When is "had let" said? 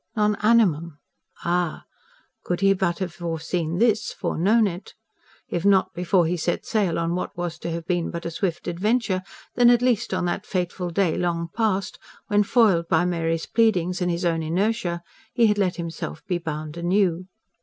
15.45-15.75